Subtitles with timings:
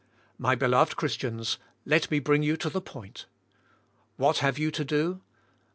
[0.39, 3.27] My beloved Christians, let me bring you to the point.
[4.17, 5.21] What have you to do?